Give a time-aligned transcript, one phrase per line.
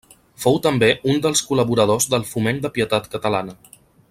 [0.45, 3.59] Fou també un dels col·laboradors del Foment de Pietat Catalana.